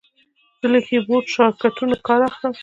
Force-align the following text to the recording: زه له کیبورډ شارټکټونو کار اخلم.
زه 0.59 0.67
له 0.73 0.79
کیبورډ 0.87 1.25
شارټکټونو 1.33 1.95
کار 2.07 2.21
اخلم. 2.29 2.53